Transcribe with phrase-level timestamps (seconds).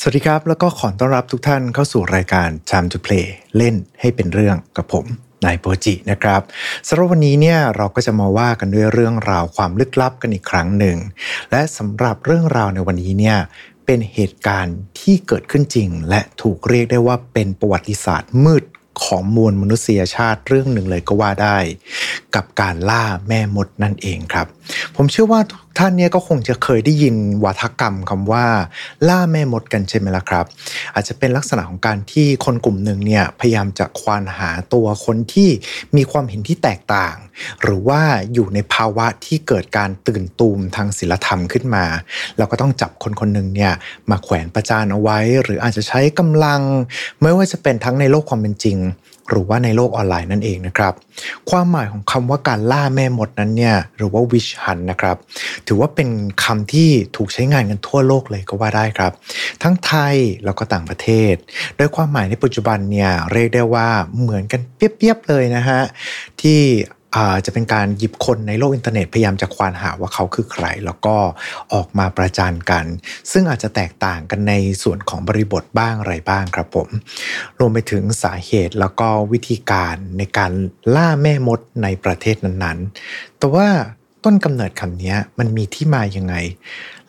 [0.00, 5.06] สวัสดีครับ แล้วก็ขอต้อนรับทุกท่านเข้าสู่รายการ Time to Play เล่นให้เป็นเรื่องกับผม
[5.44, 6.40] นายโปจินะครับ
[6.88, 10.96] สำหรับวันนี้เนี่ยเราก็จะมาว่ากันด้วยเรื่องราวความลึกลับกันอีกครั้งหนึ่ง
[11.50, 13.38] และสำหรับเรื่องราวในวันนี้เนี่ย
[13.86, 18.64] เป็นเหตุการณ์ที่เกิดขึ้นจริง และถูกเรียกได้ว่าเป็นประวัติศาสตร์มืด
[19.04, 21.58] ของมวลมนุษยชาติเรื่องหนึ่งเลยก็ว่าได้
[22.34, 24.46] กับการล่าแม่มดนั่นเองครับ
[24.96, 28.46] ผมเชื่อว่าทุก ท่านเนี่ยก็คงจะเคยได้ยินวาทกรรมคำว่า
[29.08, 30.44] ล่าแม่มดกันใช่ไหมล่ะครับ
[30.94, 35.50] อาจจะเป็นลักษณะของการที่คนกลุ่มหนึ่งเนี่ยพยายามจะควานหาตัวคนที่
[35.96, 37.16] มีความเห็นที่แตกต่าง
[37.62, 38.00] หรือว่า
[38.32, 41.84] อยู่ในภาวะที่เกิดการตื่นตูมทางศิลธรรมขึ้นมา
[42.38, 43.72] เราก็ต้องจับคนคนหนึ่งเนี่ย
[44.10, 46.60] มาแขวนประจานเอาไว้ หรืออาจจะใช้กำลัง
[47.22, 48.78] ไม่ว่าจะเป็นทั้งในโลกความเป็นจริง
[49.32, 50.92] หรือว่าในโลกออนไลน์นั่นเองนะครับ
[51.50, 55.16] ความหมายของคำว่าการล่าแม่มดนั้นเนี่ยหรือว่าวิชฮันนะครับ
[55.66, 56.08] ถือว่าเป็น
[56.44, 59.12] คำที่ถูกใช้งานกันทั่วโลกเลยก็ว่าได้ครับ
[59.62, 61.34] ทั้งไทยแล้วก็ต่างประเทศ
[61.76, 63.88] โดยความหมายในปัจจุบันเนี่ยเรียกได้ว่า
[64.20, 65.80] เหมือนกันเปียบๆเลยนะฮะ
[66.40, 66.60] ที่
[67.44, 71.16] จะเป็นการหยิบคนในโลกอินเทอร์เน็ตพยายามจะควานหาว่าเขาคือใคร แล้วก็
[71.74, 72.84] ออกมาประจานกัน
[73.32, 76.88] ซึ่งอาจจะแตกต่างกันในส่วนของบริบทบ้างอะไรบ้างครับผม
[77.58, 80.52] รวมไปถึงสาเหตุแล้วก็วิธีการในการ
[80.94, 83.68] ล่าแม่มดในประเทศนั้นๆ แต่ว่า
[84.24, 86.34] ต้นกำเนิดคำนี้มันมีที่มายังไง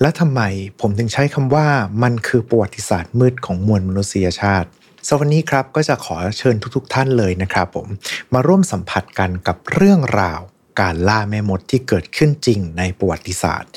[0.02, 0.42] และทำไม
[0.82, 1.68] ผมถึงใช้คำว่า
[2.04, 4.70] มันคือประวัติศาสตร์มืดของมวลมนุษยชาติ
[5.08, 7.88] สวันนี้ครับก็จะขอเชิญทุกๆทท่านเลยนะครับผม
[8.34, 10.40] มาร่วมสัมผัสกันกับเรื่องราว
[10.82, 13.70] การล่าแม่มดที่เกิดขึ้นจริงในประวัติศาสตร์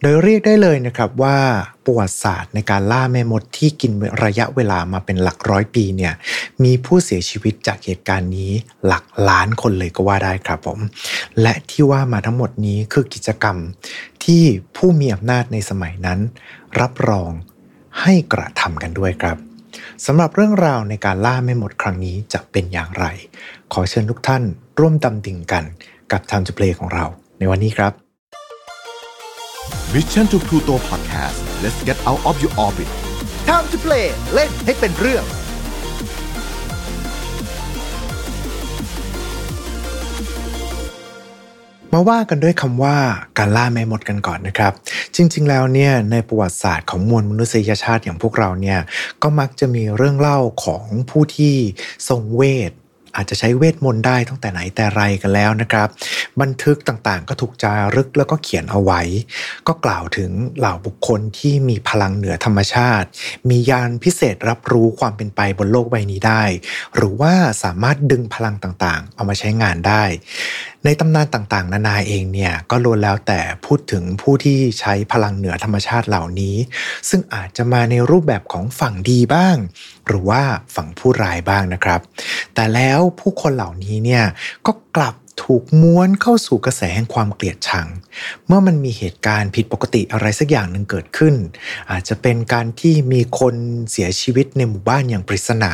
[0.00, 1.38] โดยเรียกได้เลยนะครับว่า
[1.84, 3.92] ประวัติศาสตร์ในการล่าแม่มดที่กิน
[4.24, 6.12] ระยะเวลามาเป็นหลักร้อยปีเนี่ย
[6.64, 8.52] มีผู้เสียชีวิตจากเหตุการณ์นี้
[8.86, 10.78] หลักล้านคนเลยก็ว่าได้ครับผม
[11.42, 13.56] และที่ว่ามาทั้งหมดนี้คือกิจกรรม
[14.24, 14.42] ที่
[14.76, 16.18] ผู้มีอำนาจในสมัยนั้น
[16.80, 17.30] รับรอง
[18.00, 19.47] ให้กระทำกันด้วยครับ
[20.06, 23.04] สำหรับเรื่องราวในการล่าไม่หมดครั้งนี้จะเป็นอย่างไร
[23.72, 24.42] ขอเชิญทุกท่าน
[24.78, 25.64] ร่วมดำดิ่งกัน
[26.12, 27.04] กับ Time to Play ของเรา
[27.38, 27.92] ในวันนี้ครับ
[29.94, 32.88] Mission to Pluto Podcast let's get out of your orbit
[33.48, 35.24] Time to Play เล่นให้เป็นเรื่อง
[41.92, 42.96] มาว่ากันด้วยคำว่า
[43.38, 44.72] การล่าแม่มดกันก่อนนะครับ
[45.16, 48.80] จริงๆแล้วเนี่ยในประวัติศาสตร์ของมวลมนุษยชาติอย่างพวกเราเนี่ย
[49.22, 51.54] ก็มักจะมีเรื่องเล่าของผู้ที่
[52.08, 52.72] ทรงเวท
[53.16, 55.88] อาจจะใช้เวทมนต์ได้ตั้งแต่ไหนแต่ไรกันแล้วนะครับ
[56.42, 59.00] บันทึกต่างๆ ก็ถูกจารึกแล้วก็เขียนเอาไว้
[59.66, 63.08] ก็กล่าวถึงเหล่าบุคคลที่มีพลังเหนือธรรมชาติ
[63.48, 66.44] มียานพิเศษรับรู้ความเป็นไปบนโลกใบนี้ได้
[66.96, 67.32] หรือว่า
[67.62, 70.04] สามารถดึงพลังต่างๆ เอามาใช้งานได้
[70.84, 76.56] ในตำนานต่างๆ นานาเองเนี่ยก็ล้วนแล้วแต่พูดถึงผู้ที่ใช้พลังเหนือธรรมชาติเหล่านี้
[77.08, 79.56] ซึ่งอาจจะมาในรูปแบบของฝั่งดีบ้าง
[80.06, 80.42] หรือว่า
[80.74, 82.00] ฝั่งผู้ร้ายบ้างนะครับ
[82.54, 84.24] แต่แล้วผู้คนเหล่านี้เนี่ย
[84.66, 87.86] ก็กลับ ถูกม้วนเข้าสู่กระแสแห่งความเกลียดชัง
[88.46, 91.34] เมื่อมันมีเหตุการณ์ผิดปกติอะไรสักอย่างหนึ่งเกิดขึ้น
[91.90, 93.54] อาจจะเป็นการที่มีคน
[93.90, 95.72] เสียชีวิตในหมู่บ้านอย่างปริศนา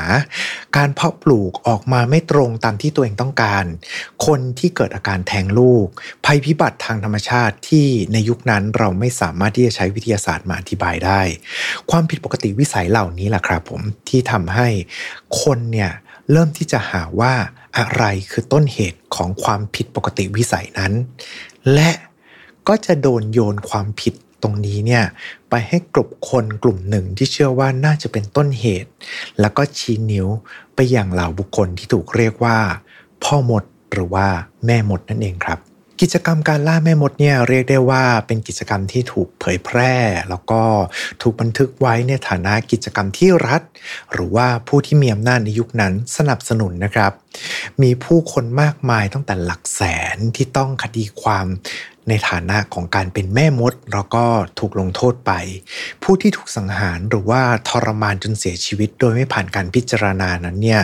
[0.76, 3.64] การเพาะปลูกออกมาไม่ตรงตามที่ตัวเองต้องการ
[4.26, 5.86] คนที่เกิดอาการแทงลูก
[6.24, 11.20] ภัยพิบัติทางธรรมชาติที่ในยุคนั้นเราไม่สามารถที่จะใช้วิทยาศาสตร์มาอธิบายได้
[11.90, 14.68] ความผิดปกติวิสัยเหล่านี้แหละครับผมที่ทำให้
[15.42, 15.92] คนเนี่ย
[16.32, 17.34] เริ่มที่จะหาว่า
[17.76, 20.92] อะไรคือต้นเหตุของความผิดปกติวิสัยนั้น
[21.74, 21.90] และ
[22.68, 25.04] ก็จะโดนโยนความผิดตรงนี้เนี่ย
[25.50, 28.90] ไปให้กลุ่มคนกลุ่มหนึ่งที่เชื่อว่าน่าจะเป็นต้นเหตุ
[29.40, 30.28] แล้วก็ชี้นิ้ว
[30.74, 32.58] ไปอย่างเหล่าบุคคลที่ถูกเรียกว่า
[33.24, 34.26] พ่อหมดหรือว่า
[34.66, 35.58] แม่หมดนั่นเองครับ
[36.00, 39.94] กิจกรรมการล่าแม่มดเนี่ยเรียกได้ว่าเป็นกิจกรรมที่ถูกเผยแพร่
[40.28, 40.62] แล้วก็
[41.22, 43.62] ถูกบันทึกไว้ในฐานะกิจกรรมที่รัฐ
[44.12, 47.12] หรือว่าผู้ที่มีอำนาจในยุคนั้นสนับสนุนนะครับ
[47.82, 49.82] มีผู้คนมากมายตั้งแต่หลักแส
[50.14, 51.46] นที่ต้องคดีความ
[52.08, 54.24] ในฐานะของการเป็นแม่มด แล้วก็
[54.58, 55.32] ถูกลงโทษไป
[56.02, 60.82] ผู้ที่ถูกสังหารหรือว่าทรมานจนเสียชีวิต โดยไม่ผ่านการพิจารณานั้นเนี่ย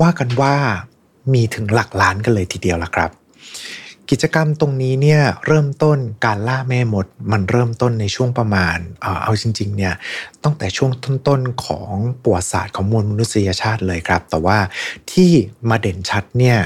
[0.00, 0.54] ว่ากันว่า
[1.32, 3.12] มีถึงหลักล้านกันเลยทีเดียวละครับ
[4.10, 8.78] กิจกรรมตรงนี้เนี่ยเริ่มต้นการล่าแม่มด มันเริ่มต้นในช่วงประมาณ
[9.22, 9.94] เอาจริงๆเนี่ย
[10.44, 10.90] ตั้งแต่ช่วง
[11.26, 14.58] ต้นๆของประวัติศาสตร์ของมวลมนุษยชาติเลยครับ แต่ว่า
[15.12, 15.30] ที่
[15.68, 16.58] มาเด่นชัดเนี่ย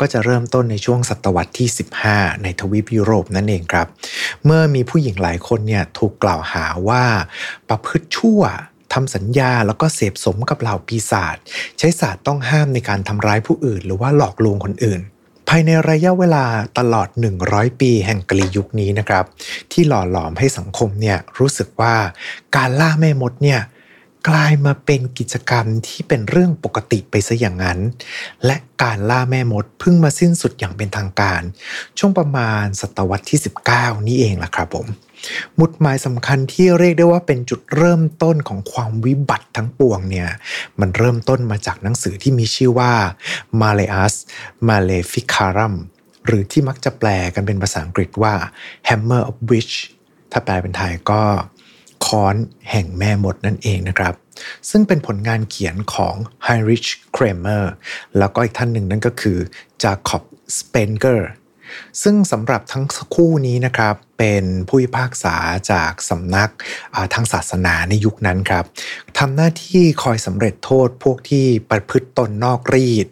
[0.00, 1.68] ก็จะเริ่มต้นในช่วงศตวรรษที่
[2.06, 3.86] 15 ในทวีปยุโรปนั่นเองครับ
[4.44, 7.04] เมื่อมีผู้หญิงหลายคนเนี่ยถูกกล่าวหาว่า
[7.68, 8.42] ประพฤติชั่ว
[8.92, 11.36] ทำสัญญาแล้วก็เสพสมกับเหล่าปีศาจ
[11.78, 15.00] ใช้ศาสตร์ต้องห้ามในการทำร้ายผู้อื่น หรือว่าหลอกลวงคนอื่น
[15.48, 16.44] ภายในระยะเวลา
[16.78, 17.08] ตลอด
[17.44, 19.24] 100 ปีแห่งกลียุคนี้นะครับ
[19.72, 21.94] ที่หล่อหลอมให้สังคมเนี่ยรู้สึกว่า
[22.56, 23.60] การล่าแม่มดเนี่ย
[24.28, 27.78] กลายมาเป็นกิจกรรมที่เป็นเรื่องปกติไปซะอย่างนั้น
[28.44, 31.42] และการล่าแม่มดเพิ่งมาสิ้นสุดอย่างเป็นทางการ
[31.98, 33.40] ช่วงประมาณศตวรรษที่
[33.72, 34.86] 19 นี่เองล่ะครับผม
[35.60, 40.28] มุดหมายสำคัญที่เรียกได้ว่าเป็นจุดเริ่มต้นของความวิบัติทั้งปวงเนี่ย
[40.80, 42.92] มันเริ่มต้นมาจากหนังสือที่มีชื่อว่า
[43.60, 44.14] Maleus
[44.68, 45.74] Maleficarum
[46.26, 48.34] หรือที่มักจะแปลกันเป็นภาษาอังกฤษว่า
[48.88, 49.74] Hammer of Witch
[50.32, 51.22] ถ้าแปลเป็นไทยก็
[52.06, 52.36] ค้อน
[52.70, 54.14] แห่งแม่มดนั่นเองนะครับ
[54.70, 56.14] ซึ่งเป็นผลงานเขียนของ
[56.46, 57.64] Heinrich Kramer
[58.18, 59.38] แล้วก็อีกท่านหนึ่งนั่นก็คือ
[59.82, 60.22] Jacob
[60.58, 61.20] Spenger
[62.02, 62.84] ซึ่งสำหรับทั้ง
[63.14, 65.36] คู่นี้นะครับเป็นผู้พิพากษา
[65.72, 66.50] จากสำนัก
[67.14, 68.64] ทางศาสนาในยุคนั้นครับ
[69.18, 73.06] ทำหน้าที่คอยสำเร็จโทษพวกที่ประพฤติตนนอกรีด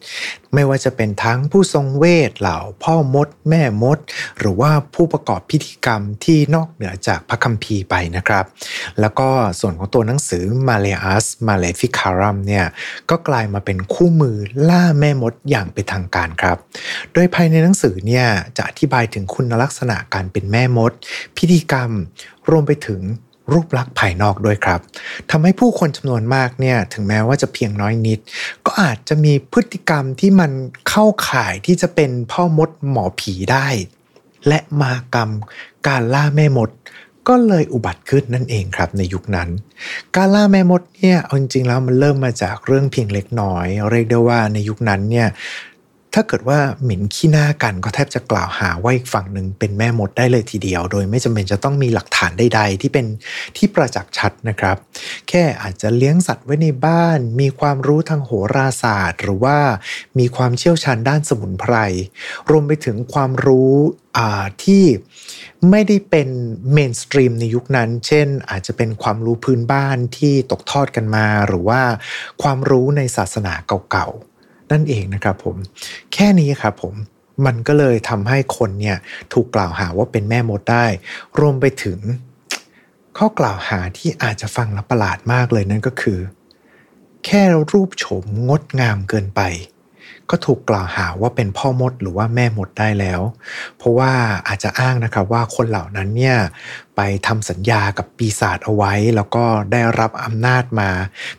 [0.55, 3.99] ไม่ว่าจะเป็นทั้งผู้ทรงเวทเหล่าพ่อมด แม่มด
[4.39, 8.45] หรือว่าผู้ประกอบพิธีกรรมที่นอกเหนือจากพระคัมภีร์ไปนะครับ
[9.01, 9.29] แล้วก็
[9.61, 12.67] ส่วนของตัวหนังสือ Maleus Maleficarum เนี่ย
[13.11, 14.37] ก็กลายมาเป็นคู่มือ
[14.69, 16.57] ล่าแม่มดอย่างเป็นทางการครับ
[17.13, 18.27] โดยภายในหนังสือเนี่ย
[18.57, 20.93] จะอธิบายถึงคุณลักษณะการเป็นแม่มด
[21.37, 21.91] พิธีกรรม
[22.50, 23.00] รวมไปถึง
[23.53, 24.81] รูปลักษณ์ภายนอกด้วยครับ
[25.31, 28.19] ทำให้ผู้คนจำนวนมากเนี่ยถึงแม้ว่าจะเพียงน้อยนิด
[28.67, 30.50] ก็อาจจะมีพฤติกรรมที่มัน
[30.88, 33.69] เข้าข่ายที่จะเป็นพ่อมดหมอผีได้
[34.49, 35.31] และมากรรม
[35.88, 36.71] การล่าแม่มด
[37.29, 39.49] ก็เลยอุบัติขึ้นนั่นเองครับในยุคนั้น
[40.17, 45.29] การล่าแม่มดเนี่ยเอาจริงๆแล้วมันเริ่มมาจากเรื่องเพียงเล็กน้อย เรียกได้ว่าในยุคนั้นเนี่ย
[46.14, 53.06] ถ้าเกิดว่าหมิ่นขี้หน้ากันก็แทบจะกล่าวหาว่าอีกฝั่งหนึ่งเป็นแม่มดได้เลยทีเดียว โดยไม่จำเป็นจะต้องมีหลักฐานใด ๆ ที่เป็น
[53.56, 54.76] ที่ประจักษ์ชัดนะครับ
[55.28, 59.58] แค่อาจจะเลี้ยงสัตว์ไว้ในบ้าน มีความรู้ทางโหราศาสตร์ หรือว่า
[60.19, 61.75] มีความเชี่ยวชาญด้านสมุนไพร
[62.50, 63.75] รวมไปถึงความรู้
[64.64, 64.84] ที่
[65.70, 66.28] ไม่ได้เป็น
[66.72, 71.82] เมนสตรีมในยุคนั้น เช่น อาจจะเป็นความรู้พื้นบ้านที่ตกทอดกันมา หรือว่า
[72.43, 73.55] ความรู้ในศาสนา
[73.90, 74.34] เก่าๆ
[74.72, 75.56] นั่นเองนะครับผม
[76.12, 76.94] แค่นี้ครับผม
[77.46, 78.96] มันก็เลยทำให้คนเนี่ย
[79.32, 80.87] ถูกกล่าวหาว่าเป็นแม่มดได้
[81.38, 81.99] รวมไปถึง
[83.19, 86.19] ข้อกล่าวหาที่อาจจะฟังแล้วประหลาดมากเลยนั่นก็คือ
[87.26, 89.40] แค่รูปโฉมงดงามเกินไป
[90.31, 93.21] ก็ถูกกล่าวหาว่าเป็นพ่อมดหรือว่าแม่มดได้แล้ว
[93.79, 94.12] เพราะว่า
[94.49, 96.37] อาจจะอ้างนะครับว่าคนเหล่านั้นเนี่ย
[96.97, 100.91] ไปทำสัญญากับปีศาจเอาไว้ แล้วก็ได้รับอำนาจมา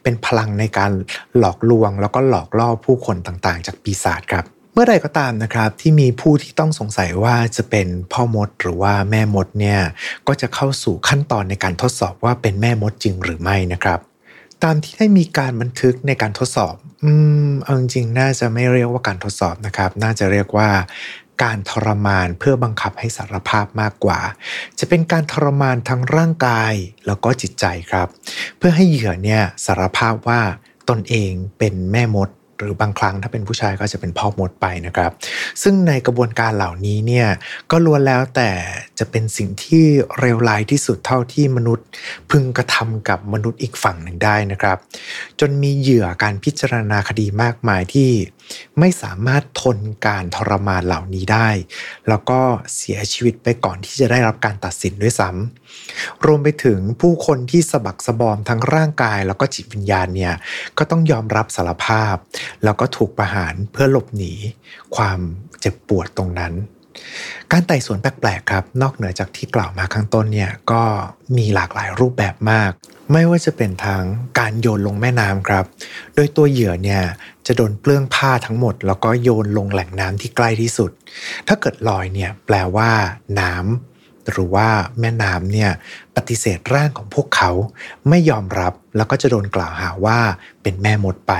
[0.04, 0.92] เป็นพลังในการ
[1.38, 9.80] หลอกลวง แล้วก็หลอกล่อผู้คนต่างๆ จากปีศาจครับเมื่อใดก็ตามนะครับที่มีผู้ที่ต้องสงสัยว่าจะเป็นพ่อมดหรือว่าแม่มดเนี่ย
[10.28, 14.00] ก็จะเข้าสู่ขั้นตอนในการทดสอบว่าเป็นแม่มดจริงหรือไม่นะครับ
[14.66, 17.12] ตามที่ได้มีการบันทึกในการทดสอบ อื
[17.48, 20.70] มเอาจริงๆน่าจะไม่เรียกว่าการทดสอบนะครับ น่าจะเรียกว่า
[21.44, 24.20] การทรมานเพื่อบังคับให้สารภาพมากกว่า
[24.80, 26.74] จะเป็นการทรมานทั้งร่างกาย
[27.08, 28.08] แล้วก็จิตใจครับ
[28.58, 30.42] เพื่อให้เหยื่อเนี่ยสารภาพว่า
[30.90, 35.12] ตนเองเป็นแม่มด หรือบางครั้งถ้าเป็นผู้ชายก็จะเป็นพ่อมดไปนะครับ
[35.64, 37.28] ซึ่งในกระบวนการเหล่านี้เนี่ย
[37.72, 38.50] ก็ล้วนแล้วแต่
[39.00, 39.84] จะเป็นสิ่งที่
[40.20, 41.86] เร็วร้ายที่สุดเท่าที่มนุษย์
[42.32, 44.78] พึงกระทำกับมนุษย์อีกฝั่งหนึ่งได้นะครับ
[45.40, 48.10] จนมีเหยื่อการพิจารณาคดีมากมายที่
[48.80, 51.50] ไม่สามารถทนการทรมานเหล่านี้ได้
[52.10, 52.40] แล้วก็
[52.76, 60.34] เสียชีวิตไปก่อนที่จะได้รับการตัดสินด้วยซ้ำรวมไปถึงผู้คนที่สะบักสะบอมทั้งร่างกายแล้วก็จิตวิญญาณเนี่ย
[60.78, 62.16] ก็ต้องยอมรับสารภาพ
[62.64, 64.34] แล้วก็ถูกประหารเพื่อหลบหนี
[64.96, 65.20] ความ
[65.60, 66.54] เจ็บปวดตรงนั้น
[67.52, 70.84] การไต่สวนแปลกๆครับ นอกเหนือจากที่กล่าวมาข้างต้นเนี่ยก็
[71.38, 72.72] มีหลากหลายรูปแบบมาก
[73.12, 74.04] ไม่ว่าจะเป็นทาง
[74.40, 75.66] การโยนลงแม่น้ำครับ
[76.16, 77.04] โดยตัวเหยื่อเนี่ย
[77.48, 80.92] จะโดนเปลื้องผ้าทั้งหมด แล้วก็โยนลงแหล่งน้ำที่ใกล้ที่สุด
[81.48, 82.92] ถ้าเกิดลอยเนี่ยแปลว่า
[83.40, 83.95] น้ำ
[84.32, 84.68] หรือว่า
[85.00, 85.72] แม่น้ำเนี่ย
[86.16, 87.52] ปฏิเสธร่างของพวกเขา
[88.10, 90.20] ไม่ยอมรับแล้วก็จะโดนกล่าวหาว่า
[90.62, 91.34] เป็นแม่มดไป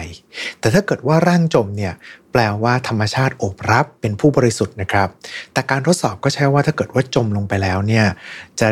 [0.60, 1.94] แต่ถ้าเกิดว่าร่างจมเนี่ย
[2.32, 5.10] แปลว่าธรรมชาติโอบรับเป็นผู้บริสุทธิ์นะครับ
[5.54, 8.06] แต่การทดสอบก็ใช่ว่าถ้าเกิดว่าจมลงไปแล้วเนี่ย
[8.60, 8.68] จะ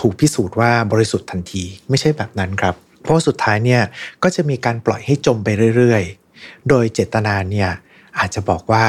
[0.00, 3.82] ถูกพิสูจน์ว่าบริสุทธิ์ทันที ไม่ใช่แบบนั้นครับ เพราะสุดท้ายเนี่ย
[4.22, 7.70] ก็จะมีการปล่อยให้จมไปเรื่อยๆ โดยเจตนาเนี่ย
[8.18, 8.86] อาจจะบอกว่า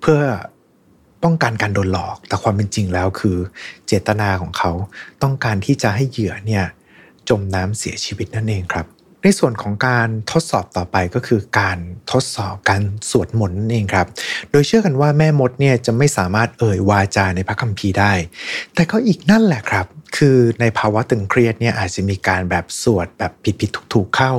[0.00, 0.20] เพื่อ
[1.22, 3.36] ป้องกันการโดนหลอก แต่ความเป็นจริงแล้วคือ
[3.86, 4.72] เจตนาของเขา
[5.22, 6.64] ต้องการที่จะให้เหยื่อเนี่ย
[7.28, 8.86] จมน้ำเสียชีวิตนั่นเองครับ
[9.22, 11.78] ในส่วนของการทดสอบต่อไปก็คือการ
[12.12, 14.06] ทดสอบการสวดมนต์นั่นเองครับ
[14.50, 18.12] โดยเชื่อกันว่าแม่มดเนี่ยจะไม่สามารถเอ่ยวาจาในพระคัมภีร์ได้
[18.74, 19.86] แต่ก็อีกนั่นแหละครับ
[20.16, 24.34] คือในภาวะตึงเครียดเนี่ยอาจจะมีการแบบสวดแบบผิดผิดถูกถูกเข้า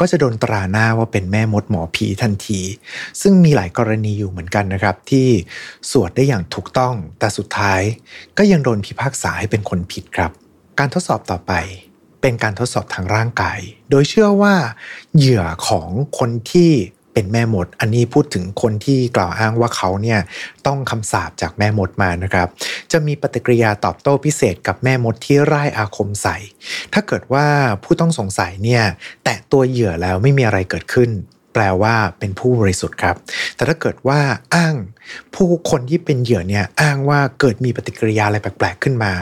[0.00, 2.60] ก็จะโดนตราหน้าว่าเป็นแม่มดหมอผีทันที
[3.20, 5.28] ซึ่งมีหลายกรณีอยู่เหมือนกันนะครับ ที่
[5.90, 7.80] สวดได้อย่างถูกต้อง แต่สุดท้าย
[8.38, 10.30] ก็ยังโดนพิพากษาให้เป็นคนผิดครับ
[10.78, 11.52] การทดสอบต่อไป
[12.20, 13.58] เป็นการทดสอบทางร่างกาย
[13.90, 14.54] โดยเชื่อว่า
[15.16, 16.72] เหยื่อของคนที่
[17.12, 20.20] เป็นแม่มด อันนี้พูดถึงคนที่กล่าวอ้างว่าเขาเนี่ย
[20.66, 22.48] ต้องคำสาปจากแม่มดมานะครับ
[22.92, 26.36] จะมีปฏิกิริยาตอบโต้พิเศษกับแม่มดที่ร่ายอาคมใส่
[26.92, 27.46] ถ้าเกิดว่า
[27.84, 28.82] ผู้ต้องสงสัยเนี่ย
[29.24, 31.10] แตะตัวเหยื่อแล้วไม่มีอะไรเกิดขึ้น
[31.60, 33.16] ลว่าเป็นผู้บริสุทธิ์ครับ
[33.56, 34.20] แต่ถ้าเกิดว่า
[34.54, 34.74] อ้าง
[35.34, 39.12] ผู้คนที่เป็นเหยื่อเนี่ยอ้างว่าเกิดมีปฏิกิริยาอะไรแปลกๆขึ้นมา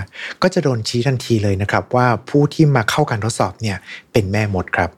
[0.43, 3.77] ก็จะโดนชี้ทันทีเลยนะครับ ว่าผู้ที่มาเข้าการทดสอบเนี่ย
[4.13, 4.91] เป็นแม่มดครับ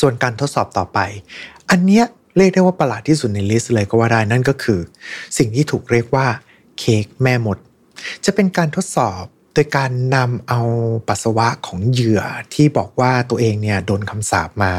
[0.00, 0.98] ส่วนการทดสอบต่อไป
[1.70, 2.04] อันเนี้ย
[2.36, 4.80] เรียกได้ว่าประหลาดที่สุดในลิสต์เลยก็ว่าได้นั่นก็คือ
[5.38, 6.26] สิ่งที่ถูกเรียกว่า
[6.78, 7.58] เค้กแม่มด
[8.24, 10.60] จะเป็นการทดสอบ โดยการนำเอา
[11.08, 12.22] ปัสสาวะของเหยื่อ
[12.54, 14.72] ที่บอกว่าตัวเองเนี่ยโดนคำสาปมา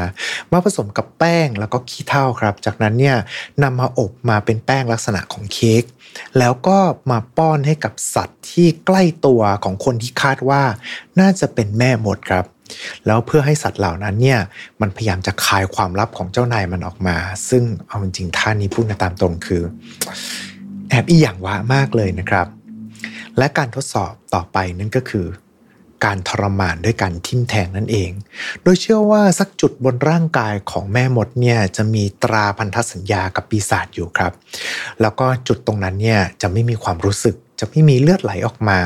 [0.52, 3.16] มาผสมกับแป้งแล้วก็ขี้เถ้าครับ จากนั้นเนี่ย
[3.62, 5.82] นำมาอบมาเป็นแป้งลักษณะของเค้ก
[6.38, 6.78] แล้วก็
[7.10, 10.62] มาป้อนให้กับสัตว์ที่ใกล้ตัวของคนที่คาดว่า
[11.20, 12.44] น่าจะเป็นแม่มดครับ
[13.06, 14.40] แล้วเพื่อให้สัตว์เหล่านั้นเนี่ย
[14.80, 17.16] มันพยายามจะคายความลับของเจ้านายมันออกมา
[17.48, 19.62] ซึ่งเอาจริงๆท่านี้พูดตามตรงคือ
[20.90, 22.46] แอบอีอย่างวะมากเลยนะครับ
[23.38, 25.26] และการทดสอบต่อไปนั่นก็คือ
[26.04, 28.10] การทรมานด้วยการทิ่มแทงนั่นเอง
[28.62, 34.32] โดยเชื่อว่าสักจุดบนร่างกายของแม่มดเนี่ยจะมีตราพันธสัญญากับปีศาจอยู่ครับ
[35.00, 38.80] แล้วก็จุดตรงนั้นเนี่ยจะไม่มีความรู้สึก จะไม่มีเลือดไหลออกมา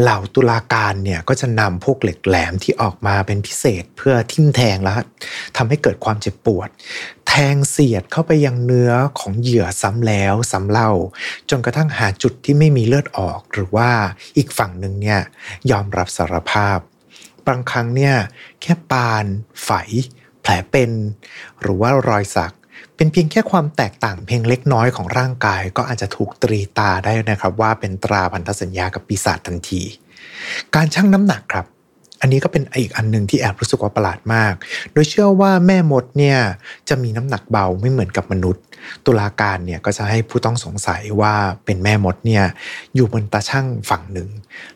[0.00, 4.96] เหล่าตุลาการเนี่ยก็จะนำพวกเหล็กแหลมที่ออกมาเป็นพิเศษเพื่อทิ่มแทงแล้ว
[5.56, 6.68] ทำให้เกิดความเจ็บปวด
[7.28, 10.90] แทงเสียดเข้าไปยังเนื้อของเหยื่อซ้ำแล้วซ้ำเล่า
[11.50, 13.90] จนกระทั่งหาจุดที่ไม่มีเลือดออก หรือว่า
[14.36, 15.20] อีกฝั่งหนึ่งเนี่ย
[15.70, 16.78] ยอมรับสารภาพ
[17.46, 18.14] บางครั้งเนี่ย
[18.62, 19.26] แค่ปาน
[19.64, 19.70] ไฝ
[20.40, 20.90] แผลเป็น
[21.60, 22.54] หรือว่ารอยสัก
[23.02, 29.82] เป็นเพียงแค่ความแตกต่างเพียงเล็กน้อยของร่างกาย ก็อาจจะถูกตรีตาได้นะครับว่าเป็นตราพันธสัญญากับปีศาจทันที
[30.74, 31.66] การชั่งน้ำหนักครับ
[32.20, 34.54] อันนี้ก็เป็นอีกอันหนึ่งที่แอบรู้สึกว่าประหลาดมาก
[34.92, 36.38] โดยเชื่อว่าแม่มดเนี่ย
[36.88, 38.62] จะมีน้ำหนักเบาไม่เหมือนกับมนุษย์
[39.06, 42.44] ตุลาการเนี่ยก็จะให้ผู้ต้องสงสัยว่าเป็นแม่มดเนี่ย
[42.94, 44.28] อยู่บนตาช่างฝั่งหนึ่ง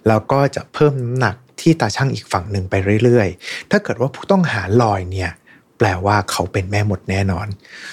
[0.08, 5.30] แล้วก็จะเพิ่มน้ำหนักที่ตาช่างอีกฝั่งหนึ่งไปเรื่อยๆ ถ้าเกิดว่าผู้ต้องหาลอยเนี่ย
[5.78, 7.46] แปลว่าเขาเป็นแม่หมดแน่นอน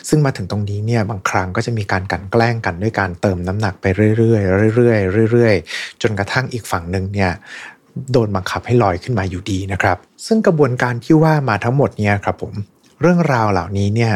[0.10, 3.86] ซึ่งมาถึงตรงนี้เนี่ยบางครั้งก็จะมีการกันแกล้งกันด้วยการเติมน้ำหนักไป
[4.18, 4.38] เรื่อ
[4.70, 4.96] ยๆเรื่อ
[5.28, 7.32] ยๆเรื่อยๆ จนกระทั่งอีกฝั่งหนึ่งเนี่ย
[8.12, 12.54] โดนบังคับให้ลอยขึ้นมาอยู่ดีนะครับ ซึ่งกระบวนการที่ว่ามาทั้งหมดเนี่ยครับผม
[13.02, 14.13] เรื่องราวเหล่านี้เนี่ย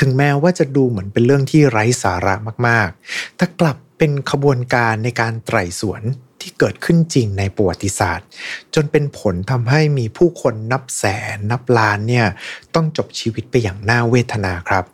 [0.00, 2.34] ถึงแม้ว่าจะดูเหมือนเป็นเรื่องที่ไร้สาระ
[2.66, 6.02] มากๆ แต่กลับเป็นขบวนการในการไตร่สวน
[6.46, 8.26] ที่เกิดขึ้นจริงในประวัติศาสตร์
[8.74, 12.26] จนเป็นผลทำให้มีผู้คนนับแสนนับล้านเนี่ย
[12.74, 14.84] ต้องจบชีวิตไปอย่างน่าเวทนาครับ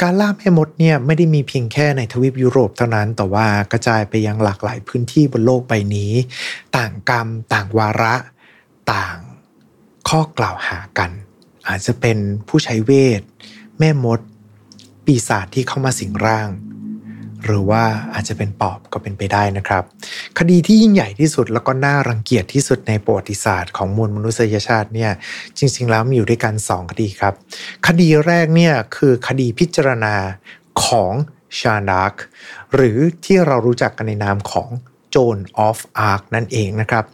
[0.00, 6.12] การล่าแม่มดเนี่ยไม่ได้มีเพียงแค่ในทวีปยุโรปเท่านั้น แต่ว่ากระจายไปยังหลากหลายพื้นที่บนโลกใบนี้
[6.76, 8.14] ต่างกรรม ต่างวาระ
[8.92, 9.16] ต่าง
[10.08, 11.10] ข้อกล่าวหากัน
[11.68, 12.18] อาจจะเป็น
[12.48, 13.22] ผู้ใช้เวท
[13.78, 14.20] แม่มด
[15.04, 16.48] ปีศาจที่เข้ามาสิงร่าง
[17.44, 17.82] หรือว่า
[18.14, 19.82] อาจจะเป็นปอบก็เป็นไปได้นะครับ
[20.38, 25.12] คดีที่ยิ่งใหญ่ที่สุดแล้วก็น่ารังเกียจที่สุดในประวัติศาสตร์ของมวลมนุษยชาติเนี่ย
[25.58, 27.34] จริง ๆ แล้วมีอยู่ด้วยกัน 2 คดีครับ
[27.86, 30.14] คดีแรกเนี่ยคือคดีพิจารณา
[30.84, 31.12] ของ
[31.60, 32.12] ชานัก
[32.74, 34.70] หรือที่เรารู้จักกันในนามของ
[35.12, 37.04] โจนออฟอาร์คนั่นเองนะครับ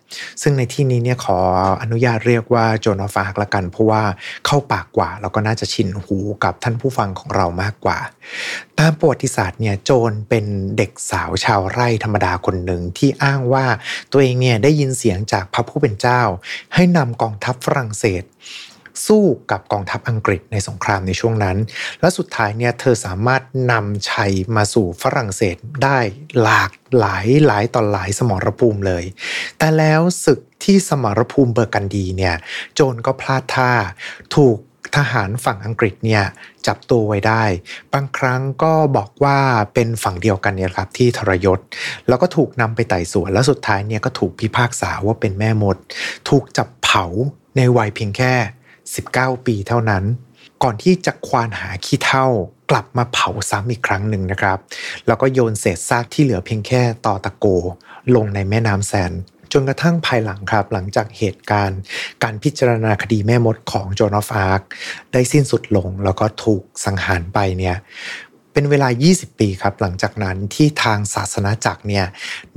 [0.43, 1.39] ซึ่งในที่นี้เนี่ยขอ
[1.83, 4.03] อนุญาตเรียกว่าโจนออฟอาร์คละกัน เพราะว่า
[4.47, 7.99] เข้าปากกว่า แล้วก็น่าจะชินหูกับท่านผู้ฟังของเรามากกว่า
[8.79, 10.45] ตามประวัติศาสตร์เนี่ยโจนเป็น
[10.77, 13.65] เด็กสาวชาวไร่ธรรมดาคนหนึ่งที่อ้างว่า
[14.13, 16.21] ตัวเองเนี่ยได้ยินเสียงจากพระผู้เป็นเจ้า
[16.75, 18.23] ให้นำกองทัพฝรั่งเศส
[19.07, 21.57] สู้กับกองทัพอังกฤษในสงครามในช่วงนั้น
[22.01, 25.99] และสุดท้ายเนี่ยเธอสามารถนำชัยมาสู่ฝรั่งเศสได้
[26.43, 29.05] หลากหลายหลายต่อหลายสมรภูมิเลย
[29.59, 32.35] แต่แล้วศึกที่สมรภูมิเบอร์กันดีเนี่ย
[32.75, 33.73] โจนก็พลาดท่า
[34.37, 34.59] ถูก
[34.97, 36.25] ทหารฝั่งอังกฤษเนี่ย
[36.67, 37.45] จับตัวไว้ได้
[37.93, 39.39] บางครั้งก็บอกว่า
[39.75, 41.61] เป็นฝั่งเดียวกันเนี่ยครับที่ทรยศ
[42.09, 45.77] แล้วก็ถูกนำไปไต่สวน แล้วสุดท้ายเนี่ยก็ถูกพิพากษาว่าเป็นแม่มด
[46.29, 47.05] ถูกจับเผา
[47.57, 48.35] ในวัยเพียงแค่
[48.97, 50.05] 19 ปีเท่านั้น
[50.63, 52.27] ก่อนที่จะควานหาขี้เท่า
[52.71, 54.59] กลับมาเผาซ้ำอีกครั้งหนึ่งนะครับ
[55.07, 57.47] แล้วก็โยนเศษซากที่เหลือเพียงแค่ตอตะโก
[58.15, 59.13] ลงในแม่น้ำแซน
[59.53, 61.81] จนกระทั่งภายหลังครับ หลังจากเหตุการณ์
[62.23, 64.63] การพิจารณาคดีแม่มดของโจนอฟอาร์ค
[65.13, 67.77] ได้สิ้นสุดลงแล้วก็ถูกสังหารไปเนี่ย
[68.53, 72.07] เป็นเวลา 20 ปีครับ หลังจากนั้นที่ทางศาสนาจักรเนี่ย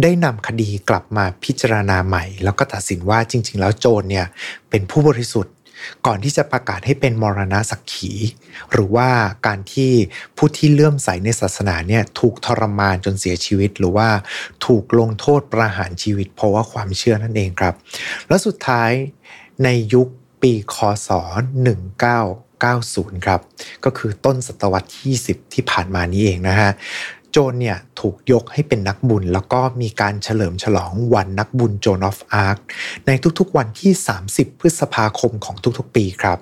[0.01, 4.25] ได้นำคดีกลับมาพิจารณาใหม่ แล้วก็ตัดสินว่าจริง ๆ แล้วโจรเนี่ย
[4.69, 5.53] เป็นผู้บริสุทธิ์
[6.05, 8.11] ก่อนที่จะประกาศให้เป็นมรณะสักขี
[8.71, 9.09] หรือว่า
[9.47, 9.91] การที่
[10.37, 14.09] ผู้ที่เลื่อมใสในศาสนาเนี่ยถูกทรมานจนเสียชีวิต หรือว่า
[14.65, 17.73] ถูกลงโทษประหารชีวิต เพราะว่าความเชื่อนั่นเองครับ
[18.27, 18.91] และสุดท้าย
[19.63, 20.07] ในยุค
[20.41, 20.75] ปีค
[21.07, 23.39] ศ 1990 ครับ
[23.85, 26.71] ก็คือต้นศตวรรษที่10ที่ผ่านมานี้เองนะฮะ
[27.31, 32.57] โจนเนี่ยถูกยกให้เป็นนักบุญ แล้วก็มีการเฉลิมฉลองวันนักบุญโจนออฟอาร์ค
[33.07, 33.91] ในทุกๆวันที่
[34.27, 36.39] 30 พฤษภาคมของทุกๆ ปีครับ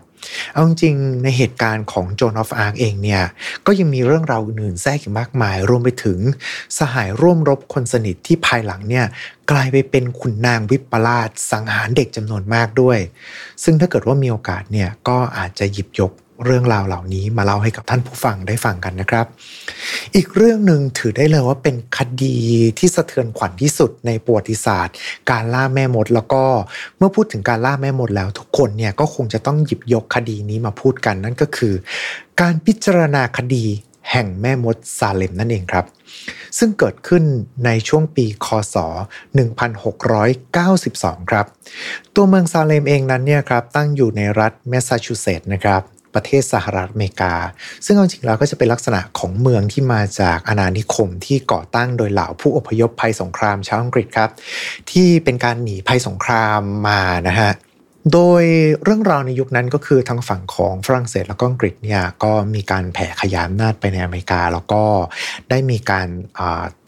[0.53, 3.23] เอาจริงในเหตุการณ์ของโจนออฟอาร์คเองเนี่ย
[3.65, 6.19] ก็ยังมีเรื่องราวอื่นแทรกอีกมากมาย รวมไปถึง
[6.77, 9.05] สหายร่วมรบคนสนิทที่ภายหลังเนี่ย
[9.51, 12.99] กลายไปเป็นขุนนางวิปลาสสังหารเด็กจำนวนมากด้วย
[13.63, 16.11] ซึ่งถ้าเกิดว่ามีโอกาสเนี่ยก็อาจจะหยิบยก
[16.45, 19.25] เรื่องราวเหล่านี้มาเล่าให้กับท่านผู้ฟังได้ฟังกันนะครับ
[20.15, 22.37] อีกเรื่องหนึ่งถือได้เลยว่าเป็นคดี
[22.79, 24.95] ที่สะเทือนขวัญที่สุดในประวัติศาสตร์
[25.31, 26.43] การล่าแม่มด แล้วก็
[26.97, 31.73] เมื่อพูดถึงการล่าแม่มดแล้วทุกคนเนี่ยก็คงจะต้องหยิบยกคดีนี้มาพูดกัน นั่นก็คือ
[32.41, 33.65] การพิจารณาคดี
[34.11, 35.85] แห่งแม่มดซาเลมนั่นเองครับ
[36.57, 37.23] ซึ่งเกิดขึ้น
[37.65, 38.75] ในช่วงปีคศ
[40.43, 41.45] 1692 ครับ
[42.15, 45.81] ตัวเมืองซาเลมเองนั้นเนี่ยครับตั้งอยู่ในรัฐแมสซาชูเซตส์นะครับ
[46.13, 47.33] ประเทศสหรัฐอเมริกา
[47.85, 54.29] ซึ่งเอาจริงแล้วก็จะเป็นลักษณะของเมืองที่มาจากอาณานิคมที่ก่อตั้งโดยเหล่าผู้อพยพภัยสงครามชาวอังกฤษครับ
[54.91, 57.51] ที่เป็นการหนีภัยสงครามมานะฮะ
[58.13, 58.43] โดย
[58.83, 64.83] เรื่องราวในยุคนั้นก็คือทางฝั่งของฝรั่งเศสแล้วก็อังกฤษเนี่ยก็มีการแผ่ขยายอำนาจไปในอเมริกา แล้วก็
[65.49, 66.07] ได้มีการ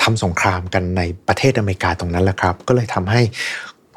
[0.03, 3.21] ทำสงครามกันในประเทศอเมริกาตรงนั้นแหละครับ ก็เลยทำให้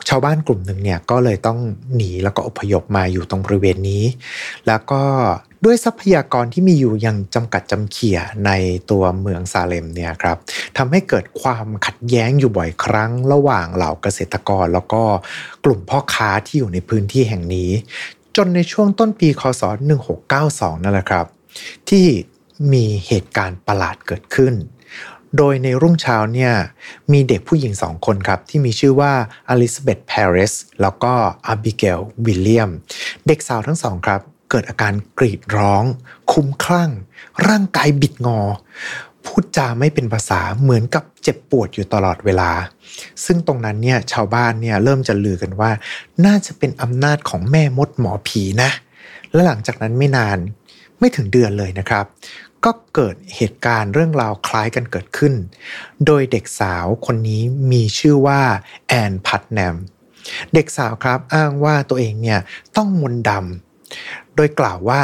[0.09, 1.59] ชาวบ้านกลุ่มหนึ่งเนี่ยก็เลยต้อง
[1.95, 4.05] หนีแล้วก็อพยพมาอยู่ตรงบริเวณนี้
[4.67, 5.03] แล้วก็
[5.65, 8.51] ด้วยทรัพยากรที่มีอยู่ยังจำกัดจำเขี่ยใน
[8.91, 10.37] ตัวเมืองซาเลมเนี่ยครับ
[10.77, 15.03] ทำให้เกิดความขัดแย้งอยู่บ่อยครั้ง ระหว่างเหล่าเกษตรกร แล้วก็
[15.65, 17.71] กลุ่มพ่อค้าที่อยู่ในพื้นที่แห่งนี้
[18.37, 19.63] จนในช่วงต้นปีคศ
[20.23, 21.27] 1692 นั่นแหละครับ
[21.91, 22.07] ที่
[22.73, 24.55] มีเหตุการณ์ประหลาดเกิดขึ้น
[25.37, 26.53] โดยในรุ่งเช้าเนี่ย
[27.13, 29.13] มีเด็กผู้หญิงสองคนครับ ที่มีชื่อว่า
[29.49, 31.13] อลิซาเบธแพร i สแล้วก็
[31.47, 32.71] อาบิเกลวิลเลียม
[33.27, 35.85] เด็กสาวทั้งสองครับ เกิดอาการกรีดร้อง
[36.33, 36.91] คุ้มคลั่ง
[37.49, 38.41] ร่างกายบิดงอ
[39.25, 42.51] พูดจาไม่เป็นภาษาเหมือนกับเจ็บปวดอยู่ตลอดเวลา
[43.25, 45.71] ซึ่งตรงนั้นเนี่ยชาวบ้านเนี่ยเริ่มจะลือกันว่า
[46.27, 48.71] น่าจะเป็นอำนาจของแม่มดหมอผีนะ
[49.33, 50.39] และหลังจากนั้นไม่นาน
[50.99, 52.05] ไม่ถึงเดือนเลยนะครับ
[52.65, 55.35] ก็เกิดเหตุการณ์เรื่องราวคล้ายกันเกิดขึ้น
[56.07, 58.41] โดยเด็กสาวคนนี้มีชื่อว่า
[58.89, 59.77] แอนพัตแนม
[60.55, 62.41] เด็กสาวครับอ้างว่าตัวเองเนี่ย
[62.77, 65.03] ต้องมนต์ดำ โดยกล่าวว่า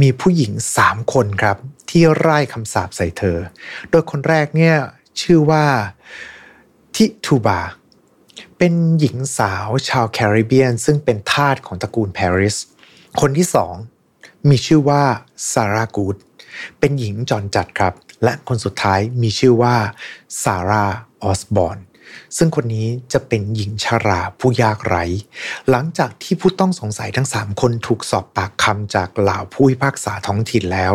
[0.00, 1.56] มีผู้หญิงสามคนครับ
[1.90, 3.38] ที่ไร้คำสาปใส่เธอ
[3.90, 4.76] โดยคนแรกเนี่ย
[5.20, 5.64] ชื่อว่า
[6.96, 7.60] ทิทูบา
[8.58, 12.56] เป็นหญิงสาวชาวแคริบเบียน ซึ่งเป็นทาสของตระกูลปาริส
[13.20, 13.74] คนที่สอง
[14.48, 15.02] มีชื่อว่า
[15.52, 16.16] ซาร่ากูด
[16.78, 17.92] เป็นหญิงจรจัดครับ
[18.24, 19.76] และคนสุดท้ายมีชื่อว่า
[20.42, 20.84] ซาร่า
[21.22, 21.78] ออสบอน
[22.36, 25.04] ซึ่งคนนี้จะเป็นหญิงชาราผู้ยากไร้
[25.70, 30.94] หลังจากที่ผู้ต้องสงสัยทั้ง 3 คนถูกสอบปากคำจากเหล่าผู้พิพากษาท้องถิ่นแล้ว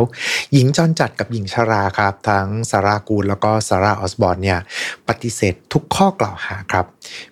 [0.53, 4.59] หญิงจอรจัดกับหญิงชาราครับ ทั้งซารากูลแล้วก็ซาร่าออสบอนเนี่ย
[5.07, 6.85] ปฏิเสธทุกข้อกล่าวหาครับ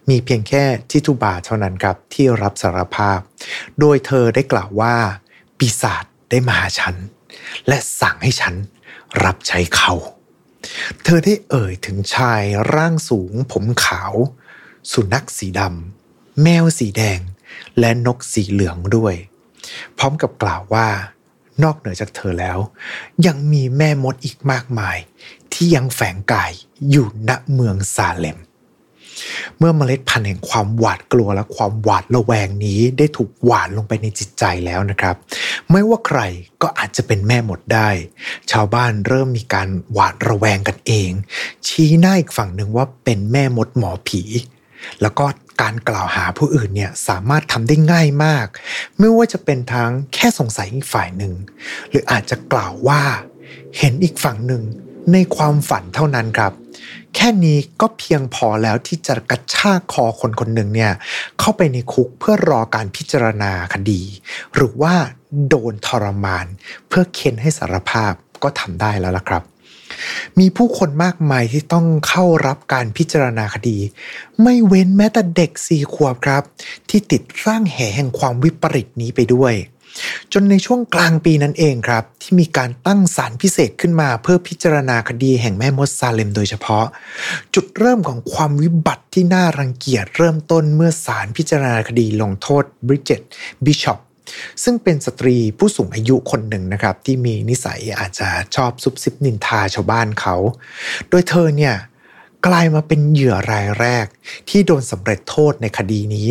[0.09, 3.19] มีเพียงแค่ทิทูบาเท่านั้นครับที่รับสารภาพ
[3.79, 4.95] โดยเธอได้กล่าวว่า
[5.57, 6.95] ปีศาจได้มาหาฉัน
[7.67, 8.55] และสั่งให้ฉัน
[9.23, 9.93] รับใช้เขา
[11.03, 14.13] เธอได้เอ่ยถึงชายร่างสูงผมขาว
[14.91, 17.19] สุนัขสีดำแมวสีแดง
[17.79, 19.15] และนกสีเหลืองด้วย
[19.97, 20.87] พร้อมกับกล่าวว่า
[21.63, 22.59] นอกเหนือจากเธอแล้ว
[23.25, 24.97] ยังมีแม่มดอีกมากมาย
[25.53, 26.51] ที่ยังแฝงกาย
[26.89, 28.39] อยู่ณเมืองซาเลม
[29.57, 35.15] เมื่อเมล็ดพันธุ์แห่งความหวาดกลัวและความหวาดระแวงนี้ได้ถูกหวานลงไปในจิตใจแล้วนะครับ
[35.71, 36.21] ไม่ว่าใคร
[36.62, 37.89] ก็อาจจะเป็นแม่หมดได้
[38.51, 41.10] ชาวบ้านเริ่มมีการหวาดระแวงกันเอง
[41.67, 44.21] ชี้หน้าอีกฝั่งหนึ่งว่าเป็นแม่มดหมอผี
[45.01, 45.25] แล้วก็
[45.62, 48.47] การกล่าวหาผู้อื่นเนี่ยสามารถทำได้ง่ายมาก
[48.99, 51.34] ไม่ว่าจะเป็นทั้งแค่สงสัยอีกฝ่ายหนึ่ง
[51.89, 53.01] หรืออาจจะกล่าวว่า
[53.77, 54.63] เห็นอีกฝั่งหนึ่ง
[55.13, 56.53] ในความฝันเท่านั้นครับ
[57.15, 60.91] แค่นี้ก็เพียงพอแล้วที่จะกระชากคอคนคนหนึ่งเนี่ย
[61.39, 64.02] เข้าไปในคุกเพื่อรอการพิจารณาคดี
[64.56, 64.95] หรือว่า
[65.47, 66.45] โดนทรมาน
[66.88, 69.43] เพื่อเค้นให้สารภาพก็ทำได้แล้วล่ะครับ
[70.39, 73.78] มีผู้คนมากมายที่ต้องเข้ารับการพิจารณาคดี
[74.41, 76.43] ไม่เว้นแม้แต่เด็กสี่ขวบครับ
[76.89, 79.54] ที่ติดร่างแห่แห่งความวิปริตนี้ไปด้วย
[80.34, 86.86] จนในช่วงกลางปีนั้นเองครับ ที่มีการตั้งศาลพิเศษขึ้นมา เพื่อพิจารณาคดีแห่งแม่มดซาเลมโดยเฉพาะ
[87.54, 93.21] จุดเริ่มของความวิบัติที่น่ารังเกียจเริ่มต้นเมื่อศาลพิจารณาคดีลงโทษบริดเจต
[93.65, 93.99] บิชอป
[94.63, 100.36] ซึ่งเป็นสตรีผู้สูงอายุคนหนึ่งนะครับ ที่มีนิสัยอาจจะชอบซุบซิบนินทาชาวบ้านเขา
[101.10, 101.75] โดยเธอเนี่ย
[102.47, 104.06] กลายมาเป็นเหยื่อรายแรก
[104.49, 106.27] ที่โดนสำเร็จโทษในคดีนี้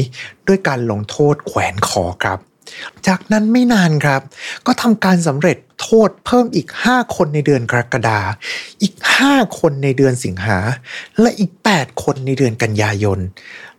[0.47, 2.39] ด้วยการลงโทษแขวนคอครับ
[3.07, 4.23] จากนั้นไม่นานครับ
[4.67, 8.21] ก็ทำการสำเร็จโทษเพิ่มอีก 5 คนในเดือนกรกฎา
[8.83, 8.95] อีก
[9.27, 10.59] 5 คนในเดือนสิงหา
[11.21, 13.19] และอีก 8 คนในเดือนกันยายน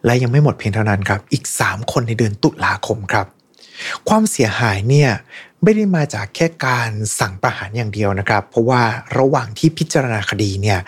[0.06, 3.27] และยังไม่หมดเพียงเท่านั้นครับ อีก 3 คนในเดือนตุลาคมครับ
[4.10, 5.10] ความเสียหายเนี่ย
[5.63, 8.82] ไม่ได้มาจากแค่การสั่งประหารอย่างเดียวนะครับ เพราะว่า
[9.17, 10.80] ระหว่างที่พิจารณาคดีเนี่ย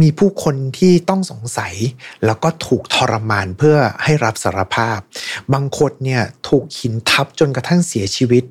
[0.00, 1.74] มีผู้คนที่ต้องสงสัย
[2.24, 4.98] แล้วก็ถูกทรมานเพื่อให้รับสารภาพ
[5.52, 8.44] บางคนเนี่ยถูกหินทับจนกระทั่งเสียชีวิต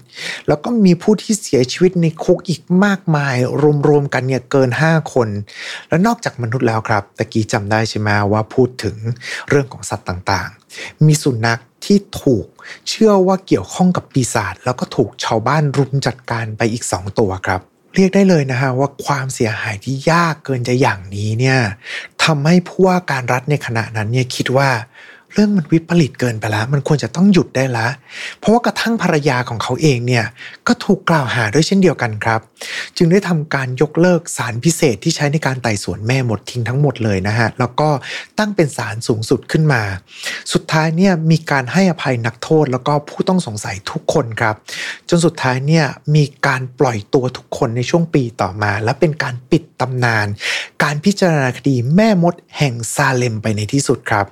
[0.47, 3.35] แล้วก็มีผู้ที่เสียชีวิตในคุกอีกมากมาย
[3.88, 5.29] รวมๆกันเนี่ยเกิน 5 คน
[5.89, 8.95] และนอกจากมนุษย์แล้วครับตะกี้จำได้ใช่ไหมว่าพูดถึง
[9.49, 10.64] เรื่องของสัตว์ต่างๆ
[11.05, 12.45] มีสุนัขที่ถูก
[12.89, 17.61] เชื่อว่าเกี่ยวข้องกับปีศาจแล้วก็ถูกชาวบ้านรุมจัดการไปอีก 2 ตัวครับ
[17.95, 21.59] เรียกได้เลยนะฮะว่าความเสียหายที่ยากเกินจะอย่างนี้เนี่ย
[22.23, 24.69] ทำให้ผู้ว่าการรัฐในขณะนั้นเนี่ยคิดว่า
[25.35, 27.91] เรื่องมันวิปริตเกินไปแล้วมันควรจะต้องหยุดได้แล้ว
[28.39, 30.25] เพราะว่ากระทั่งภรรยาของเขาเองเนี่ย
[30.67, 32.39] ก็ถูกกล่าวหาด้วยเช่นเดียวกันครับ
[32.97, 37.89] จึงได้ทำการยกเลิกสารพิเศษที่ใช้ในการไต่สวนแม่หมดทิ้งทั้งหมดเลยนะฮะแล้วก็
[38.39, 39.81] ตั้งเป็นสารสูงสุดขึ้นมา
[40.53, 44.55] สุดท้ายเนี่ยมีการให้อภัยนักโทษ แล้วก็ผู้ต้องสงสัยทุกคนครับ
[45.09, 50.27] จนสุดท้ายเนี่ยมีการปล่อยตัวทุกคนในช่วงปีต่อมา และเป็นการปิดตำนาน
[50.83, 54.27] การพิจารณาคดีแม่มดแห่งซาเลมไปในที่สุดครับ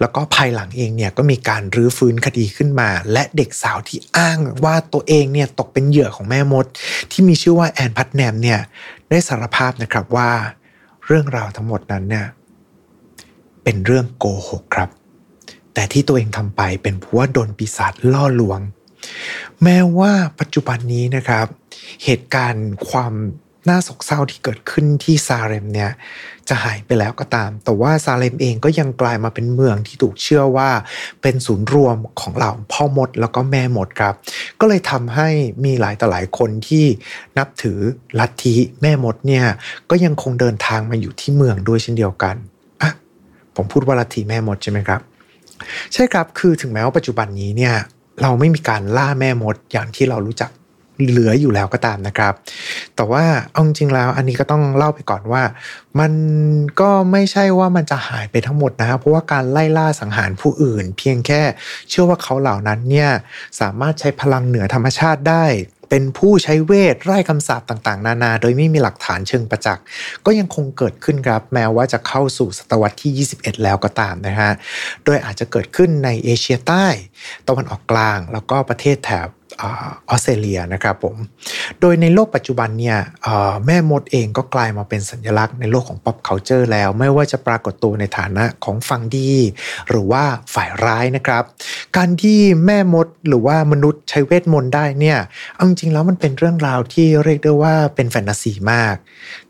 [0.00, 6.66] แล้วก็ภายหลังเองเนี่ยก็มีการรื้อฟื้นคดีขึ้นมา และเด็กสาวที่อ้างว่าตัวเองเนี่ยตกเป็นเหยื่อของแม่มด
[7.10, 8.60] ที่มีชื่อว่าแอนพัทแนมเนี่ย
[9.10, 10.30] ได้สารภาพนะครับว่า
[11.06, 12.26] เรื่องราวทั้งหมดนั้นเนี่ย
[13.64, 14.90] เป็นเรื่องโกหกครับ
[15.74, 18.60] แต่ที่ตัวเองทำไปเป็นเพราะว่าโดนปีศาจล่อลวง
[19.62, 21.46] แม้ว่าปัจจุบันนี้นะครับ
[22.04, 23.14] เหตุการณ์ความ
[23.68, 25.90] น่าโศกเศร้าที่เกิดขึ้นที่ซาเรมเนี่ย
[26.48, 30.70] จะหายไปแล้วก็ตาม แต่ว่าซาเลมเองก็ยังกลายมาเป็นเมืองที่ถูกเชื่อว่า
[31.22, 34.14] เป็นศูนย์รวมของเหล่าพ่อมดแล้วก็แม่มดครับ
[34.60, 35.28] ก็เลยทำให้
[35.64, 36.84] มีหลายต่อหลายคนที่
[37.38, 37.78] นับถือ
[38.18, 39.46] ลัทธิแม่มดเนี่ย
[39.90, 42.36] ก็ยังคงเดินทางมาอยู่ที่เมืองด้วยเช่นเดียวกัน
[42.82, 42.90] อะ
[43.56, 45.00] ผมพูดว่าลัทธิแม่มดใช่ไหมครับ
[45.92, 47.74] ใช่ครับคือถึงแม้ว่าปัจจุบันนี้เนี่ย
[48.22, 50.50] เราไม่มีการล่าแม่มดอย่างที่เรารู้จัก
[51.10, 52.34] เหลืออยู่แล้วก็ตามนะครับ
[53.00, 55.42] แต่ว่าเอาจริงแล้วอันนี้ก็ต้องเล่าไปก่อนว่า
[56.00, 56.12] มัน
[56.80, 61.42] ก็ไม่ใช่ว่ามันจะหายไปทั้งหมดนะครับเพราะว่าการไล่ล่าสังหารผู้อื่น เพียงแค่
[61.88, 63.10] เชื่อว่าเขาเหล่านั้นเนี่ย
[63.60, 65.44] สามารถใช้พลังเหนือธรรมชาติได้
[65.90, 69.84] เป็นผู้ใช้เวทไร้คำสาปต่างๆ นานา โดยไม่มีหลักฐานเชิงประจักษ์
[70.26, 74.50] ก็ยังคงเกิดขึ้นครับแม้ว่าจะเข้าสู่ศตวรรษที่ 21 แล้วก็ตามนะฮะ
[75.04, 76.86] โดยอาจจะเกิดขึ้นในเอเชียใต้
[77.48, 79.28] ตะวันออกกลาง แล้วก็ประเทศแถบ
[79.62, 79.66] อ
[80.08, 81.16] อสเตรเลียนะครับผม
[81.80, 82.98] โดยในโลกปัจจุบันเนี่ย
[83.66, 89.32] แม่มดเองก็กลายมาเป็นสัญลักษณ์ในโลกของ pop culture แล้ว ไม่ว่าจะปรากฏตัวในฐานะของฝั่งดี
[89.88, 91.42] หรือว่าฝ่ายร้ายนะครับ
[91.96, 95.18] การที่แม่มดหรือว่ามนุษย์ใช้เวทมนต์ได้เนี่ย
[95.54, 98.96] เอาจริงๆแล้วมันเป็นเรื่องราวที่เรียกได้ว่าเป็นแฟนตาซีมาก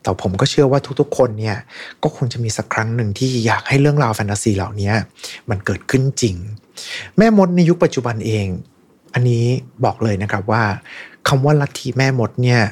[0.02, 1.56] แต่ผมก็เชื่อว่าทุกๆ คนเนี่ย
[2.02, 4.92] ก็คงจะมีสักครั้งหนึ่งที่อยากให้เรื่องราวแฟนตาซีเหล่านี้
[5.50, 6.36] มันเกิดขึ้นจริง
[7.18, 8.46] แม่มดในยุคปัจจุบันเอง
[9.14, 9.44] อันนี้
[9.84, 10.64] บอกเลยนะครับว่า
[11.28, 12.62] คำว่าลัทธิแม่มดเนี่ย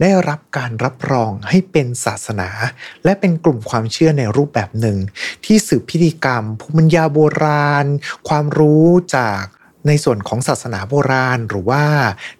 [0.00, 2.48] ได้รับการรับรองให้เป็นศาสนา
[3.04, 4.98] และเป็นกลุ่มความเชื่อในรูปแบบหนึ่ง
[5.44, 7.86] ที่สืบพิธีกรรม ภูมิปัญญาโบราณ
[8.28, 9.42] ความรู้จาก
[9.88, 11.84] ในส่วนของศาสนาโบราณ หรือว่า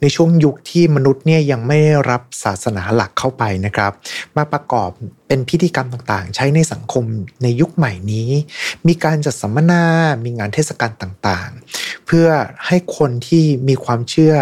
[0.00, 1.78] ในช่วงยุคที่มนุษย์เนี่ยยังไม่
[2.10, 3.92] รับศาสนาหลักเข้าไปนะครับ
[4.36, 4.90] มาประกอบ
[5.32, 7.04] เป็นพิธีกรรมต่างๆ ใช้ในสังคม
[7.42, 8.30] ในยุคใหม่นี้
[8.86, 9.84] มีการจัดสัมมนา
[10.24, 12.28] มีงานเทศกาลต่างๆ เพื่อ
[12.66, 14.34] ให้คนที่มีความเชื่อ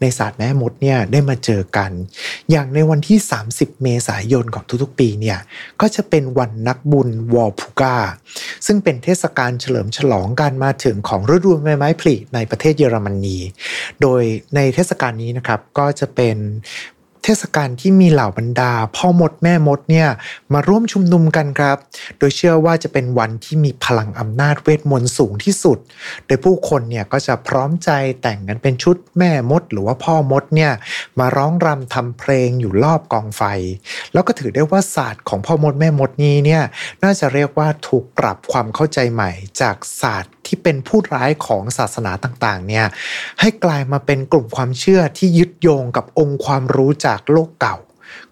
[0.00, 1.90] ในศาสตร์แม่มดเนี่ยได้มาเจอกัน
[2.50, 3.18] อย่างในวันที่
[3.50, 5.38] 30 เมษายนของทุกๆ ปีเนี่ย
[5.80, 7.96] ก็จะเป็นวันนักบุญวอลพูกา
[8.66, 13.38] ซึ่งเป็นเทศกาลเฉลิมฉลองการมาถึงของฤดูใบไม้ผลิในประเทศเยอรมนี
[14.02, 14.22] โดย
[14.54, 16.36] ในเทศกาลนี้นะครับก็จะเป็น
[17.28, 20.08] เทศกาลที่มีเหล่าบรรดา พ่อมดแม่มดเนี่ย
[20.52, 21.76] มาร่วมชุมนุมกันครับ
[22.18, 25.78] โดยเชื่อว่าจะเป็นวันที่มีพลังอำนาจเวทมนต์สูงที่สุด
[26.26, 27.90] โดยผู้คนเนี่ยก็จะพร้อมใจ
[28.22, 30.72] แต่งกันเป็นชุดแม่มด หรือว่าพ่อมดเนี่ย
[31.18, 33.42] มาร้องรำทำเพลงอยู่รอบกองไฟ
[34.12, 36.62] แล้วก็ถือได้ว่าศาสตร์ของพ่อมดแม่มดนี้เนี่ย
[37.02, 42.86] น่าจะเรียกว่าถูกปรับความเข้าใจใหม่จากศาสตร์ ที่เป็นผู้ร้ายของศาสนาต่างๆเนี่ย
[43.40, 47.76] ให้กลายมาเป็นกลุ่มความเชื่อที่ยึดโยงกับองค์ความรู้จากโลกเก่า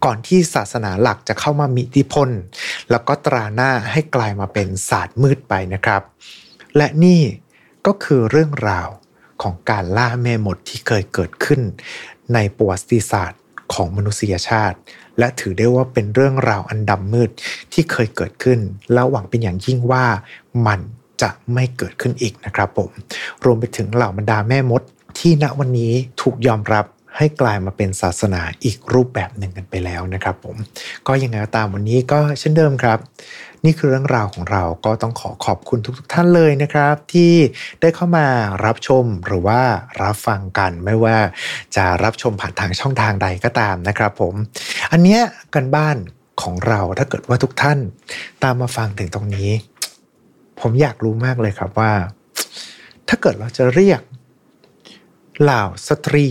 [0.05, 2.29] ก่อนที่ศาสนาหลักจะเข้ามามีอิทธิพล
[2.90, 6.03] แล้วก็ตราหน้าให้กลายมาเป็นศาสตร์มืดไปนะครับ
[6.77, 7.20] และนี่
[7.87, 8.88] ก็คือเรื่องราว
[9.42, 11.61] ของการล่าแม่มดที่เคยเกิดขึ้น
[12.35, 13.40] ในประวัติศาสตร์
[13.74, 14.79] ของมนุษยชาติ
[15.18, 17.31] และถือได้ว่าเป็นเรื่องราวอันดำมืด
[17.72, 18.59] ที่เคยเกิดขึ้น
[18.92, 20.05] แล้วหวังเป็นอย่างยิ่งว่า
[20.66, 20.81] มัน
[21.22, 22.90] จะไม่เกิดขึ้นอีกนะครับผม
[23.44, 24.83] รวมไปถึงเหล่าบรรดาแม่มด
[25.18, 26.85] ที่ณวันนี้ถูกยอมรับ
[27.16, 30.57] ให้กลายมาเป็นศาสนาอีกรูปแบบหนึ่งกันไปแล้วนะครับผม
[31.07, 32.98] ก็ยังไงก็ตามวันนี้ก็เช่นเดิมครับ
[33.64, 37.33] นี่คือเรื่องราวของเราก็ต้องขอขอบคุณทุกๆทท่านเลยนะครับ ที่
[37.81, 38.27] ได้เข้ามา
[38.64, 39.61] รับชมหรือว่า
[40.03, 41.16] รับฟังกันไม่ว่า
[41.77, 44.35] จะรับชมผ่านทางช่องทางใดก็ตามนะครับผม
[44.92, 45.20] อันเนี้ย
[45.55, 45.96] กันบ้าน
[46.42, 47.79] ของเราถ้าเกิดว่าทุกท่าน
[48.42, 49.50] ตามมาฟังถึงตรงนี้
[50.61, 51.93] ผมอยากรู้มากเลยครับว่า
[53.09, 54.01] ถ้าเกิดเราจะเรียก
[55.43, 56.27] เหล่าสตรี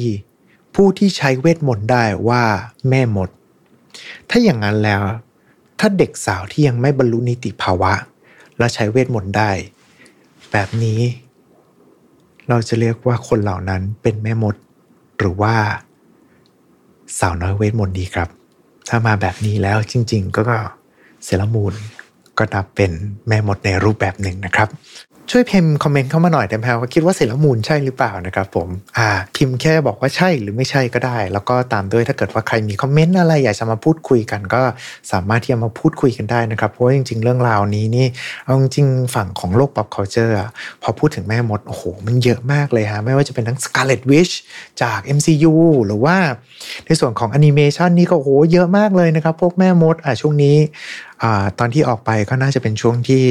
[0.76, 2.44] ผู้ที่ใช้เวทมนต์ได้ว่า
[2.90, 3.30] แม่มด
[4.30, 5.02] ถ้าอย่างนั้นแล้ว
[5.80, 7.94] ถ้าเด็กสาวที่ยังไม่บรรลุนิติภาวะ
[8.58, 9.52] และใช้เวทมนต์ได้
[10.52, 11.02] แบบนี้
[12.50, 14.56] เราจะเรียกว่าคนเหล่านั้นเป็นแม่มด
[15.18, 15.56] หรือว่า
[17.20, 18.30] สาวน้อยเวทมนต์ดีครับ
[18.90, 20.44] ถ้ามาแบบนี้แล้วจริง ๆ ก็
[21.24, 21.74] เซรามูน
[22.38, 22.92] ก็นับเป็น
[23.28, 24.70] แม่มดในรูปแบบหนึ่งนะครับ
[25.36, 28.68] ช่วยพิมพ์คอมเมนต์เข้ามาหน่อยได้ไหมครับว่าคิดว่าเซรมูนใช่หรือเปล่านะครับผม
[28.98, 34.62] อ่าพิมพ์แค่บอกว่าใช่หรือไม่ใช่ก็ได้ แล้วก็ตามด้วยถ้าเกิดว่าใครมีคอมเมนต์อะไรอยากจะมาพูดคุยกัน ก็
[35.12, 38.08] สามารถที่จะมาพูดคุยกันได้นะครับเพราะว่าจริง ๆ เรื่องราวนี้นี่
[38.44, 40.34] เอาจริงฝั่งของโลก pop culture
[40.82, 44.34] พอพูดถึงแม่มดโอ้โหมันเยอะมากเลยฮะไม่ว่าจะเป็นทั้ง Scarlet Witch
[44.82, 45.54] จาก MCU
[45.86, 46.18] หรือว่า
[46.86, 50.58] ในส่วนของแอนิเมชันนี่ก็โอ้โหเยอะมากเลยนะครับพวกแม่มดอะช่วงนี้
[51.24, 53.26] อ่าตอนที่ออกไปก็น่าจะเป็นช่วงที่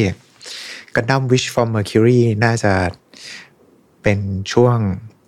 [0.97, 2.73] กันดั้ม Wish from Mercury น่าจะ
[4.03, 4.19] เป็น
[4.53, 4.79] ช่วง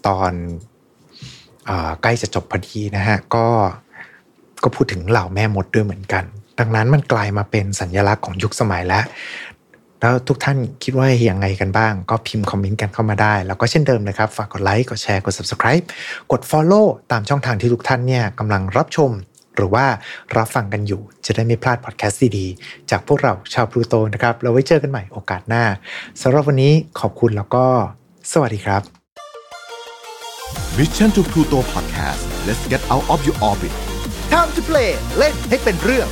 [0.07, 0.33] ตอน
[1.69, 1.71] อ
[2.03, 3.47] ใกล้จะจบพอดีนะฮะ ก็
[4.63, 6.25] ก็พูดถึงเหล่าแม่มดด้วยเหมือนกัน
[6.59, 9.05] ดังนั้นมันกลายมาเป็นสัญลักษณ์ของยุคสมัยแล้ว
[10.01, 15.85] แล้วทุกท่านคิดว่าอย่างไงกันบ้าง ก็พิมพ์คอมเมนต์กันเข้ามาได้ แล้วก็เช่นเดิมนะครับ ฝากกดไลค์ กดแชร์ กด subscribe
[16.33, 19.11] กด follow ตามช่องทางที่ทุกท่านเนี่ยกำลังรับชม
[19.57, 19.87] หรือว่า
[20.37, 25.65] รับฟังกันอยู่ จะได้ไม่พลาดพอดแคสต์ดีๆจากพวกเราชาวพลูโตนะครับเราไว้เจอกันใหม่โอกาสหน้า
[26.23, 27.65] สำหรับวันนี้ขอบคุณแล้วก็
[28.33, 28.83] สวัสดีครับ
[30.77, 33.73] Mission to Pluto Podcast let's get out of your orbit
[34.33, 36.09] Time to play เล่นให้เป็นเรื่อง